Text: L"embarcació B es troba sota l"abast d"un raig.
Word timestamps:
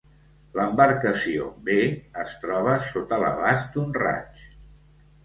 L"embarcació 0.53 1.49
B 1.67 1.75
es 2.23 2.33
troba 2.45 2.73
sota 2.87 3.15
l"abast 3.21 3.71
d"un 3.77 3.93
raig. 4.05 4.43